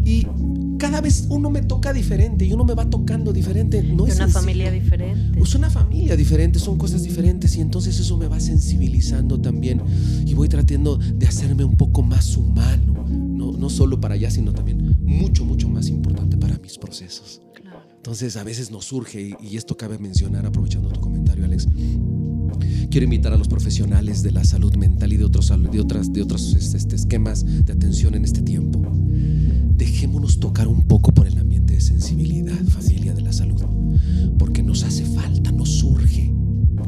[0.05, 0.27] Y
[0.77, 3.81] cada vez uno me toca diferente y uno me va tocando diferente.
[3.81, 5.39] No es una familia diferente.
[5.39, 9.81] Es una familia diferente, son cosas diferentes y entonces eso me va sensibilizando también
[10.25, 14.51] y voy tratando de hacerme un poco más humano, no, no solo para allá, sino
[14.51, 17.41] también mucho, mucho más importante para mis procesos.
[17.95, 21.69] Entonces a veces nos surge, y esto cabe mencionar aprovechando tu comentario, Alex,
[22.89, 26.21] quiero invitar a los profesionales de la salud mental y de otros, de otras, de
[26.21, 28.81] otros este, esquemas de atención en este tiempo
[29.75, 33.61] dejémonos tocar un poco por el ambiente de sensibilidad, familia de la salud,
[34.37, 36.33] porque nos hace falta, nos surge,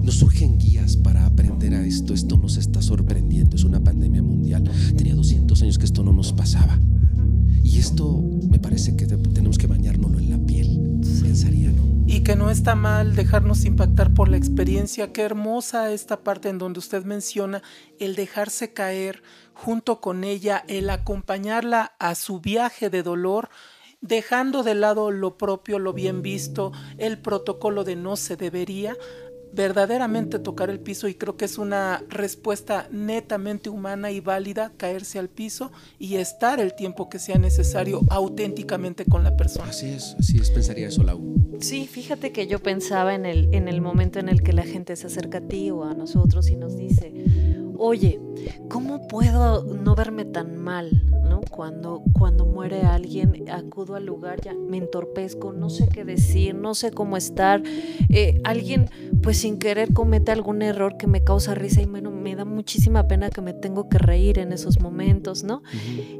[0.02, 2.14] nos surgen guías para aprender a esto.
[2.14, 4.64] Esto nos está sorprendiendo, es una pandemia mundial.
[4.96, 6.80] Tenía 200 años que esto no nos pasaba.
[7.66, 12.04] Y esto me parece que tenemos que bañárnoslo en la piel, pensaría, ¿no?
[12.06, 15.12] Y que no está mal dejarnos impactar por la experiencia.
[15.12, 17.64] Qué hermosa esta parte en donde usted menciona
[18.00, 19.24] el dejarse caer
[19.56, 23.50] junto con ella, el acompañarla a su viaje de dolor,
[24.00, 28.96] dejando de lado lo propio, lo bien visto, el protocolo de no se debería,
[29.56, 35.18] verdaderamente tocar el piso y creo que es una respuesta netamente humana y válida caerse
[35.18, 39.70] al piso y estar el tiempo que sea necesario auténticamente con la persona.
[39.70, 41.58] Así es, así es, pensaría eso, Lau.
[41.60, 44.96] Sí, fíjate que yo pensaba en el, en el momento en el que la gente
[44.96, 47.14] se acerca a ti o a nosotros y nos dice,
[47.78, 48.20] oye,
[48.70, 50.90] ¿cómo puedo no verme tan mal?
[51.26, 51.42] ¿no?
[51.50, 56.76] Cuando, cuando muere alguien, acudo al lugar, ya me entorpezco, no sé qué decir, no
[56.76, 57.62] sé cómo estar.
[58.10, 58.90] Eh, alguien,
[59.22, 63.08] pues sin querer, comete algún error que me causa risa y bueno, me da muchísima
[63.08, 65.64] pena que me tengo que reír en esos momentos, ¿no?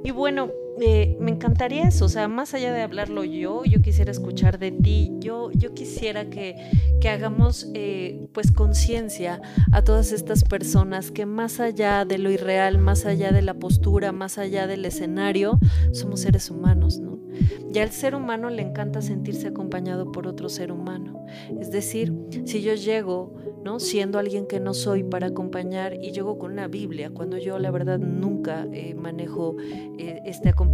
[0.04, 4.60] Y bueno, me encantaría eso, o sea, más allá de hablarlo yo, yo quisiera escuchar
[4.60, 6.56] de ti, yo, yo quisiera que,
[7.00, 12.78] que hagamos eh, pues conciencia a todas estas personas que más allá de lo irreal,
[12.78, 15.60] más allá de la postura, más allá del escenario,
[15.92, 17.16] somos seres humanos, ¿no?
[17.74, 21.26] Y al ser humano le encanta sentirse acompañado por otro ser humano.
[21.60, 22.14] Es decir,
[22.46, 23.34] si yo llego,
[23.64, 23.80] ¿no?
[23.80, 27.72] Siendo alguien que no soy para acompañar y llego con una Biblia, cuando yo la
[27.72, 30.65] verdad nunca eh, manejo eh, este acompañamiento,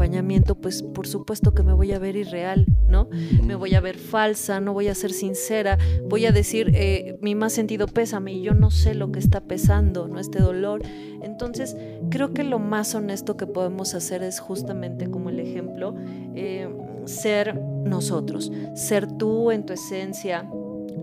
[0.55, 3.09] pues por supuesto que me voy a ver irreal, ¿no?
[3.43, 5.77] Me voy a ver falsa, no voy a ser sincera,
[6.07, 9.41] voy a decir, eh, mi más sentido pésame y yo no sé lo que está
[9.41, 10.19] pesando, ¿no?
[10.19, 10.81] Este dolor.
[11.21, 11.75] Entonces,
[12.09, 15.95] creo que lo más honesto que podemos hacer es justamente como el ejemplo,
[17.05, 20.49] ser nosotros, ser tú en tu esencia,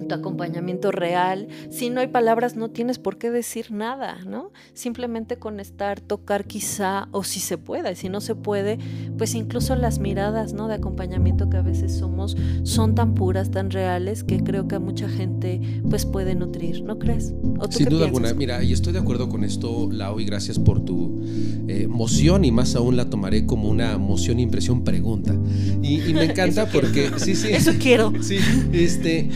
[0.06, 1.48] tu acompañamiento real.
[1.70, 4.52] Si no hay palabras, no tienes por qué decir nada, ¿no?
[4.74, 8.78] Simplemente con estar, tocar quizá, o si se puede, si no se puede,
[9.16, 10.68] pues incluso las miradas, ¿no?
[10.68, 14.80] De acompañamiento que a veces somos son tan puras, tan reales, que creo que a
[14.80, 17.34] mucha gente pues puede nutrir, ¿no crees?
[17.70, 21.20] Sin duda alguna, mira, y estoy de acuerdo con esto, Lau, y gracias por tu
[21.68, 25.34] eh, moción, y más aún la tomaré como una moción, impresión, pregunta.
[25.82, 27.48] Y, me encanta porque, sí, sí.
[27.52, 28.12] Eso quiero.
[28.20, 28.38] Sí,
[28.72, 29.28] este,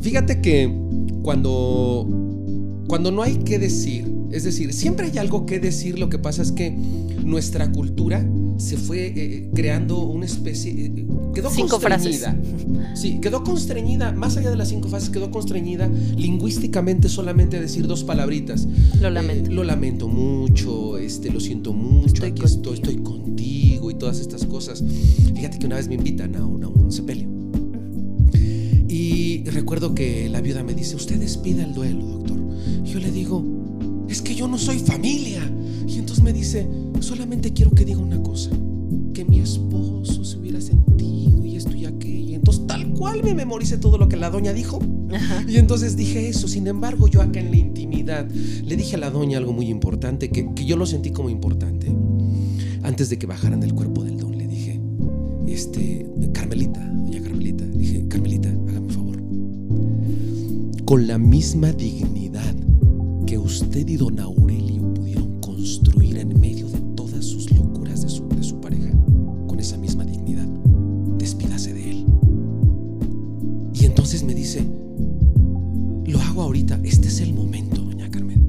[0.00, 0.70] Fíjate que
[1.22, 2.06] cuando,
[2.86, 6.42] cuando no hay que decir, es decir, siempre hay algo que decir, lo que pasa
[6.42, 8.26] es que nuestra cultura
[8.58, 10.72] se fue eh, creando una especie...
[10.72, 12.34] Eh, quedó cinco constreñida.
[12.34, 13.00] Frases.
[13.00, 17.86] Sí, quedó constreñida, más allá de las cinco frases, quedó constreñida lingüísticamente solamente a decir
[17.86, 18.68] dos palabritas.
[19.00, 19.50] Lo lamento.
[19.50, 24.20] Eh, lo lamento mucho, este, lo siento mucho, estoy aquí estoy, estoy contigo y todas
[24.20, 24.84] estas cosas.
[25.34, 27.33] Fíjate que una vez me invitan a un, a un sepelio
[29.54, 32.38] recuerdo que la viuda me dice, usted despida el duelo, doctor.
[32.84, 33.42] yo le digo,
[34.08, 35.40] es que yo no soy familia.
[35.86, 36.68] Y entonces me dice,
[37.00, 38.50] solamente quiero que diga una cosa,
[39.14, 42.30] que mi esposo se hubiera sentido y esto y aquello.
[42.30, 44.80] Y entonces tal cual me memorice todo lo que la doña dijo.
[45.46, 46.48] Y entonces dije eso.
[46.48, 50.30] Sin embargo, yo acá en la intimidad le dije a la doña algo muy importante,
[50.30, 51.94] que, que yo lo sentí como importante.
[52.82, 54.80] Antes de que bajaran del cuerpo del don, le dije,
[55.46, 56.93] este, Carmelita,
[60.84, 62.54] con la misma dignidad
[63.26, 68.28] que usted y don Aurelio pudieron construir en medio de todas sus locuras de su,
[68.28, 68.90] de su pareja,
[69.46, 70.46] con esa misma dignidad,
[71.16, 72.06] despídase de él.
[73.72, 74.62] Y entonces me dice,
[76.06, 78.46] lo hago ahorita, este es el momento, doña Carmen.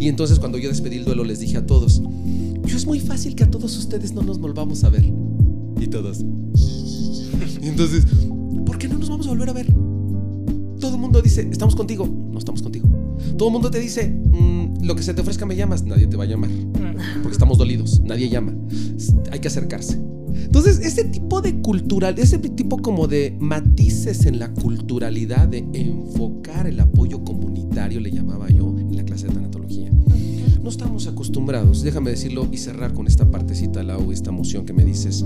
[0.00, 2.02] Y entonces cuando yo despedí el duelo les dije a todos,
[2.64, 5.04] yo es muy fácil que a todos ustedes no nos volvamos a ver.
[5.80, 6.24] Y todos.
[7.62, 8.06] Y entonces,
[8.64, 9.75] ¿por qué no nos vamos a volver a ver?
[11.16, 12.06] Mundo dice, estamos contigo.
[12.06, 12.88] No estamos contigo.
[13.38, 16.16] Todo el mundo te dice, mm, lo que se te ofrezca me llamas, nadie te
[16.16, 16.50] va a llamar.
[17.22, 18.54] Porque estamos dolidos, nadie llama.
[19.30, 19.98] Hay que acercarse.
[20.34, 26.66] Entonces, ese tipo de cultural, ese tipo como de matices en la culturalidad, de enfocar
[26.66, 29.90] el apoyo comunitario, le llamaba yo en la clase de tanatología.
[30.62, 34.84] No estamos acostumbrados, déjame decirlo y cerrar con esta partecita, Lau, esta emoción que me
[34.84, 35.24] dices.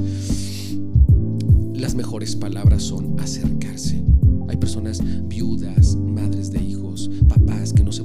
[1.75, 4.10] Las mejores palabras son acercarse.
[4.51, 8.03] Hay personas viudas, madres de hijos, papás que no se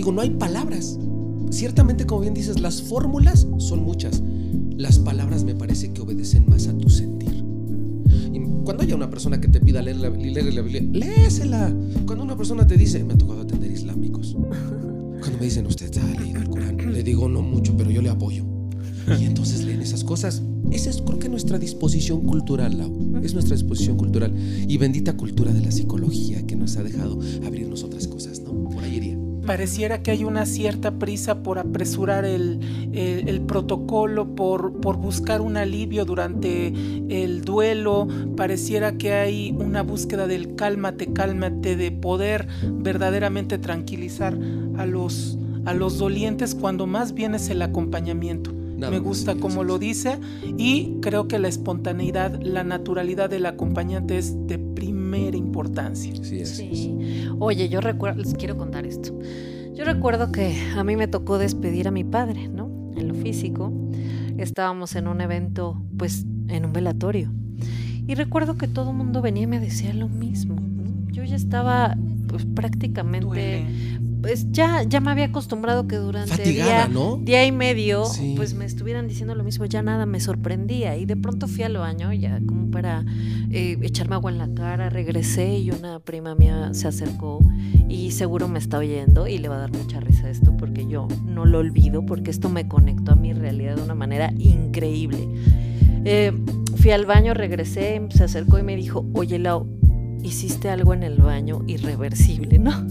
[0.00, 0.98] digo, no hay palabras.
[1.50, 4.22] Ciertamente, como bien dices, las fórmulas son muchas.
[4.78, 7.44] Las palabras me parece que obedecen más a tu sentir.
[8.32, 11.76] Y cuando haya una persona que te pida leer la, leer la Biblia, léesela.
[12.06, 14.32] Cuando una persona te dice, me ha tocado atender islámicos.
[14.32, 18.08] Cuando me dicen, usted ha leído el Corán, le digo, no mucho, pero yo le
[18.08, 18.46] apoyo.
[19.20, 20.42] Y entonces leen esas cosas.
[20.70, 22.72] Esa es creo que nuestra disposición cultural.
[23.22, 24.32] Es nuestra disposición cultural.
[24.66, 28.70] Y bendita cultura de la psicología que nos ha dejado abrirnos otras cosas, ¿no?
[28.70, 29.09] Por ahí iría.
[29.46, 32.60] Pareciera que hay una cierta prisa por apresurar el,
[32.92, 36.68] el, el protocolo, por, por buscar un alivio durante
[37.08, 38.06] el duelo.
[38.36, 44.36] Pareciera que hay una búsqueda del cálmate, cálmate, de poder verdaderamente tranquilizar
[44.76, 48.52] a los, a los dolientes cuando más bien es el acompañamiento.
[48.80, 50.18] Nada Me gusta como lo dice
[50.56, 54.58] y creo que la espontaneidad, la naturalidad del acompañante es de
[55.34, 56.12] importancia.
[56.22, 56.48] Sí, es.
[56.50, 57.28] Sí.
[57.38, 59.16] Oye, yo recuerdo, les quiero contar esto.
[59.74, 62.70] Yo recuerdo que a mí me tocó despedir a mi padre, ¿no?
[62.96, 63.72] En lo físico.
[64.36, 67.32] Estábamos en un evento, pues, en un velatorio.
[68.06, 70.56] Y recuerdo que todo el mundo venía y me decía lo mismo.
[70.56, 71.10] ¿no?
[71.10, 74.00] Yo ya estaba, pues, prácticamente, Duele.
[74.20, 77.16] Pues, ya, ya me había acostumbrado que durante Fatigada, día, ¿no?
[77.22, 78.34] día y medio, Sí.
[78.36, 80.96] pues me estuvieran diciendo lo mismo, ya nada me sorprendía.
[80.96, 83.04] Y de pronto fui al baño, ya como para
[83.50, 87.40] eh, echarme agua en la cara, regresé y una prima mía se acercó
[87.88, 91.08] y seguro me está oyendo y le va a dar mucha risa esto porque yo
[91.26, 95.28] no lo olvido, porque esto me conectó a mi realidad de una manera increíble.
[96.04, 96.32] Eh,
[96.76, 99.66] fui al baño, regresé, se acercó y me dijo, oye Lau,
[100.22, 102.86] hiciste algo en el baño irreversible, ¿no?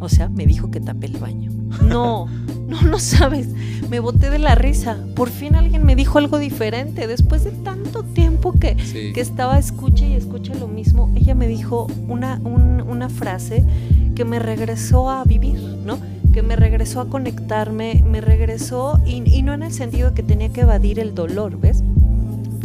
[0.00, 1.50] O sea, me dijo que tapé el baño.
[1.86, 2.26] No,
[2.68, 3.48] no, no sabes.
[3.88, 4.96] Me boté de la risa.
[5.14, 7.06] Por fin alguien me dijo algo diferente.
[7.06, 9.12] Después de tanto tiempo que, Sí.
[9.12, 13.64] que estaba escucha y escucha lo mismo, ella me dijo una, un- una frase
[14.14, 15.98] que me regresó a vivir, ¿no?
[16.32, 20.48] Que me regresó a conectarme, me regresó, y, y no en el sentido que tenía
[20.50, 21.82] que evadir el dolor, ¿ves?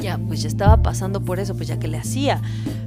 [0.01, 2.41] Ya, pues ya estaba pasando por eso, pues ya que le hacía.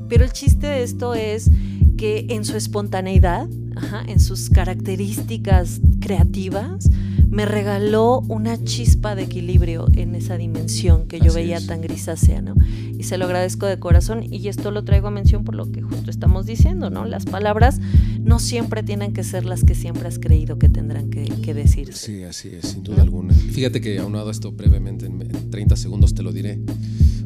[0.08, 1.50] Pero el chiste de esto es
[1.96, 3.46] que en su espontaneidad,
[3.79, 6.91] ajá, en sus características creativas,
[7.31, 11.67] me regaló una chispa de equilibrio en esa dimensión que yo Así veía es.
[11.67, 12.55] tan grisácea, ¿no?
[12.99, 15.83] Y se lo agradezco de corazón y esto lo traigo a mención por lo que
[15.83, 17.05] justo estamos diciendo, ¿no?
[17.05, 17.81] Las palabras
[18.23, 21.93] no siempre tienen que ser las que siempre has creído que tendrán que, que decirse.
[22.07, 23.35] Sí, así es, sin duda alguna.
[23.35, 26.59] Fíjate que aunado a esto brevemente, en en 30 segundos te lo diré.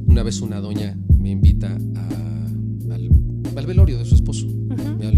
[0.06, 3.08] Una vez una doña me invita a- al,
[3.56, 4.46] al velorio de su esposo.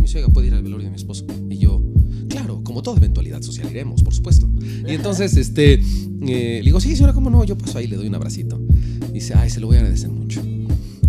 [0.05, 1.25] Me dice, oiga, ¿puede ir al velorio de mi esposo?
[1.49, 1.83] Y yo,
[2.29, 4.47] claro, como toda eventualidad social iremos, por supuesto.
[4.87, 5.81] Y entonces, este, eh,
[6.59, 7.43] le digo, sí, señora, ¿cómo no?
[7.43, 8.61] Yo paso ahí, le doy un abracito.
[9.09, 10.43] Y dice, ay, se lo voy a agradecer mucho.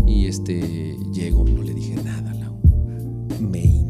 [0.07, 2.57] Y este, llego, no le dije nada, Lau.
[3.41, 3.84] Me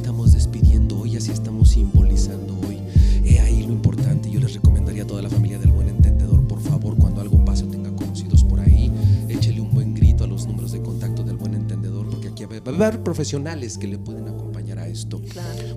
[0.00, 2.78] estamos despidiendo hoy, así estamos simbolizando hoy.
[3.22, 4.30] He ahí lo importante.
[4.30, 7.64] Yo les recomendaría a toda la familia del buen entendedor, por favor, cuando algo pase
[7.64, 8.90] o tenga conocidos por ahí,
[9.28, 12.56] échele un buen grito a los números de contacto del buen entendedor, porque aquí va
[12.56, 15.20] a haber profesionales que le pueden acompañar a esto.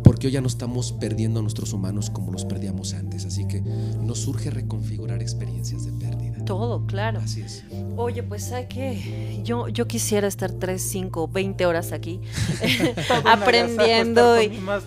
[0.03, 3.25] porque hoy ya no estamos perdiendo a nuestros humanos como los perdíamos antes.
[4.13, 6.45] Nos surge reconfigurar experiencias de pérdida.
[6.45, 7.19] Todo, claro.
[7.19, 7.63] Así es.
[7.95, 12.21] Oye, pues hay que yo, yo quisiera estar 3, 5, 20 horas aquí
[13.25, 14.45] aprendiendo y,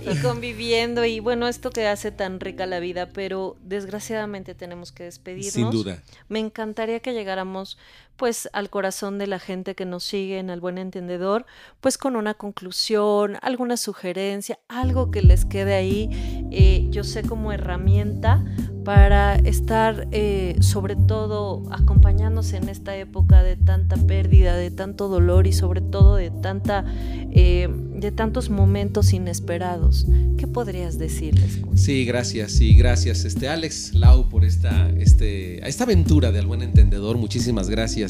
[0.09, 5.03] y, conviviendo y bueno, esto que hace tan rica la vida, pero desgraciadamente tenemos que
[5.03, 5.53] despedirnos.
[5.53, 6.01] Sin duda.
[6.29, 7.79] Me encantaría que llegáramos
[8.17, 11.47] pues al corazón de la gente que nos sigue en el buen entendedor,
[11.81, 16.09] pues con una conclusión, alguna sugerencia, algo que les quede ahí,
[16.51, 18.45] eh, yo sé como herramienta
[18.85, 25.49] para estar eh, sobre todo acompañándose en esta época de tanta pérdida, de tanto dolor
[25.49, 26.85] y sobre todo de tanta
[27.33, 30.07] eh, de tantos momentos inesperados.
[30.39, 31.61] ¿Qué podrías decirles?
[31.75, 36.63] Sí, gracias, sí, gracias, este Alex Lau por esta, este, esta aventura de Al Buen
[36.63, 37.17] Entendedor.
[37.17, 38.06] Muchísimas gracias.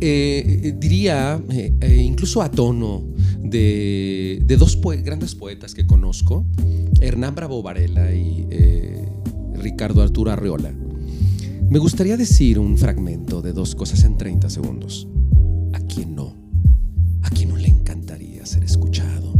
[0.00, 1.40] Eh, diría,
[1.98, 3.04] incluso a tono
[3.42, 6.46] de, de dos grandes poetas que conozco,
[7.00, 8.46] Hernán Bravo Varela y
[9.54, 10.72] Ricardo Arturo Arreola,
[11.68, 15.08] me gustaría decir un fragmento de dos cosas en 30 segundos.
[15.72, 16.36] ¿A quién no?
[17.22, 19.34] ¿A quién no le encantaría ser escuchado?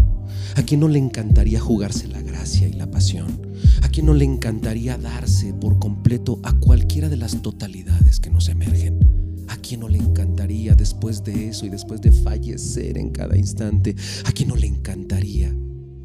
[0.57, 3.43] ¿A quién no le encantaría jugarse la gracia y la pasión?
[3.83, 8.49] ¿A quién no le encantaría darse por completo a cualquiera de las totalidades que nos
[8.49, 9.06] emergen?
[9.57, 13.97] ¿A quién no le encantaría después de eso y después de fallecer en cada instante?
[14.27, 15.51] ¿A quién no le encantaría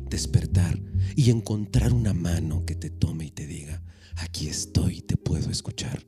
[0.10, 0.82] despertar
[1.18, 3.84] y encontrar una mano que te tome y te diga,
[4.16, 6.06] aquí estoy, te puedo escuchar.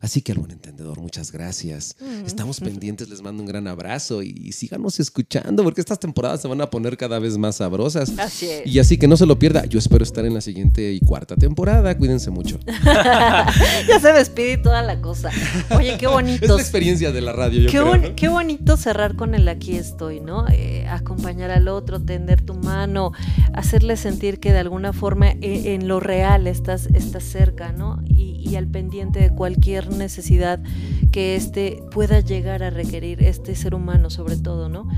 [0.00, 1.94] Así que al buen entendedor, muchas gracias.
[2.00, 2.24] Mm.
[2.24, 6.60] Estamos pendientes, les mando un gran abrazo y, síganos escuchando porque estas temporadas se van
[6.62, 8.10] a poner cada vez más sabrosas.
[8.18, 8.66] Así es.
[8.66, 9.66] Y así que no se lo pierda.
[9.66, 11.96] Yo espero estar en la siguiente y cuarta temporada.
[11.98, 12.58] Cuídense mucho.
[12.84, 15.30] ya se despide toda la cosa.
[15.76, 16.46] Oye, qué bonito.
[16.46, 17.70] es la experiencia de la radio.
[17.70, 20.48] qué, qué bonito cerrar con el aquí estoy, ¿no?
[20.48, 23.12] Eh, acompañar al otro, tender tu mano,
[23.52, 28.02] hacerle sentir que de alguna forma eh, en, lo real estás, estás cerca, ¿no?
[28.06, 30.60] Y, y al pendiente de cualquier necesidad
[31.12, 34.88] que éste pueda llegar a requerir, este ser humano sobre todo, ¿no?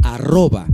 [0.03, 0.67] Arroba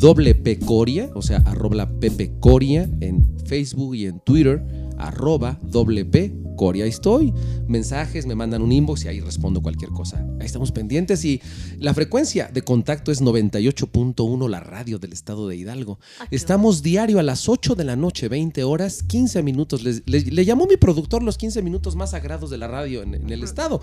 [0.00, 4.64] doble Coria, o sea, arroba Pepe Coria en Facebook y en Twitter,
[4.98, 7.32] arroba doble P Coria, ahí estoy.
[7.66, 10.24] Mensajes, me mandan un inbox y ahí respondo cualquier cosa.
[10.38, 11.40] Ahí estamos pendientes y
[11.78, 15.98] la frecuencia de contacto es 98.1, la radio del estado de Hidalgo.
[16.20, 19.82] Ah, estamos diario a las 8 de la noche, 20 horas, 15 minutos.
[19.82, 23.80] Le, llamó mi productor los 15 minutos más sagrados de la radio en, el estado.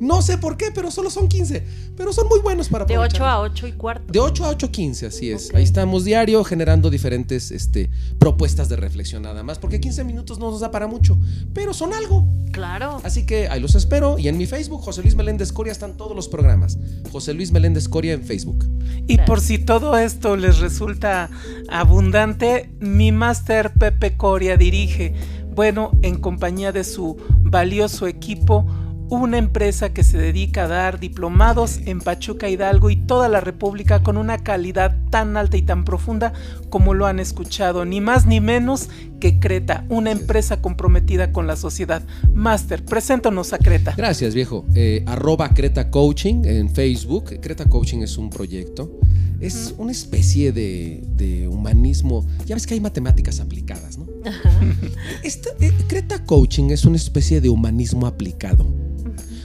[0.00, 1.64] No sé por qué, pero solo son 15.
[1.96, 4.12] Pero son muy buenos para De 8 a 8 y cuarto.
[4.12, 5.52] De 8 a 8.15, así es.
[5.54, 10.50] Ahí estamos diario generando diferentes este, propuestas de reflexión nada más, porque 15 minutos no
[10.54, 11.18] nos da para mucho,
[11.52, 12.26] pero son algo.
[12.52, 13.00] Claro.
[13.02, 14.16] Así que ahí los espero.
[14.16, 16.78] Y en mi Facebook, José Luis Meléndez Coria, están todos los programas.
[17.10, 18.64] José Luis Meléndez Coria en Facebook.
[19.08, 21.28] Y por si todo esto les resulta
[21.68, 25.14] abundante, mi máster Pepe Coria dirige,
[25.52, 28.64] bueno, en compañía de su valioso equipo,
[29.08, 34.02] una empresa que se dedica a dar diplomados en Pachuca Hidalgo y toda la República
[34.02, 36.32] con una calidad tan alta y tan profunda
[36.70, 38.88] como lo han escuchado, ni más ni menos
[39.24, 42.02] que Creta, una empresa comprometida con la sociedad.
[42.34, 43.94] Master, preséntanos a Creta.
[43.96, 44.66] Gracias, viejo.
[44.74, 47.40] Eh, arroba Creta Coaching en Facebook.
[47.40, 49.00] Creta Coaching es un proyecto.
[49.40, 52.22] Es una especie de, humanismo.
[52.44, 54.04] Ya ves que hay matemáticas aplicadas, ¿no?
[55.60, 58.66] Eh, Creta Coaching es una especie de humanismo aplicado.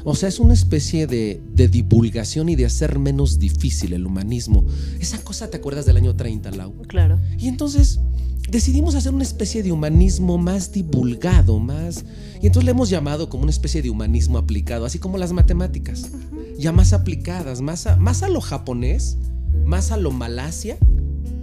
[0.04, 4.66] O sea, es una especie de, divulgación y de hacer menos difícil el humanismo.
[5.00, 6.74] Esa cosa, ¿te acuerdas del año 30, Lau?
[6.88, 7.18] Claro.
[7.38, 8.02] Y entonces
[8.50, 12.06] decidimos hacer una especie de humanismo más divulgado, más...
[12.42, 16.10] Y entonces le hemos llamado como una especie de humanismo aplicado, así como las matemáticas,
[16.58, 19.18] ya más aplicadas, más más a lo japonés,
[19.66, 20.78] más a lo malasia,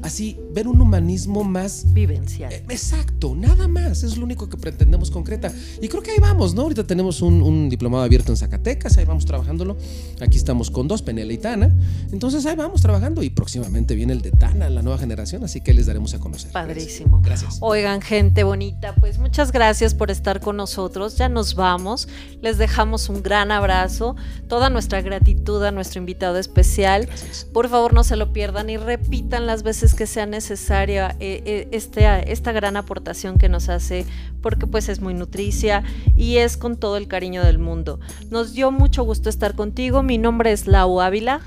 [0.03, 2.51] así ver un humanismo más vivencial.
[2.51, 5.53] Eh, exacto, nada más, es lo único que pretendemos concreta.
[5.83, 6.63] Y creo que ahí vamos, ¿no?
[6.63, 9.77] Ahorita tenemos un, diplomado abierto en Zacatecas, ahí vamos trabajándolo.
[10.19, 11.71] Aquí estamos con dos, Penela y Tana.
[12.11, 15.75] Entonces ahí vamos trabajando y próximamente viene el de Tana, la nueva generación, así que
[15.75, 16.53] les daremos a conocer.
[16.53, 17.21] Padrísimo.
[17.21, 17.59] Gracias.
[17.61, 21.19] Oigan, gente bonita, pues muchas gracias por estar con nosotros.
[21.19, 22.09] Ya nos vamos.
[22.41, 24.17] Les dejamos un gran abrazo,
[24.49, 27.11] toda nuestra gratitud a nuestro invitado especial.
[27.53, 31.69] Por favor, no se lo pierdan y repitan las veces que sea necesaria eh, eh,
[31.73, 34.07] este, esta gran aportación que nos hace,
[34.43, 35.83] porque pues es muy nutricia
[36.15, 37.99] y es con todo el cariño del mundo.
[38.31, 40.05] Nos dio mucho gusto estar contigo.
[40.05, 41.41] Mi nombre es Lau Ávila.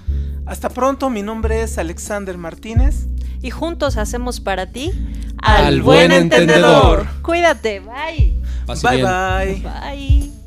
[0.45, 3.08] Hasta pronto, mi nombre es Alexander Martínez.
[3.41, 4.91] Y juntos hacemos para ti
[5.38, 7.08] al, buen entendedor.
[7.22, 8.36] Cuídate, bye.
[8.68, 9.64] bye, bye.
[9.64, 10.39] Bye.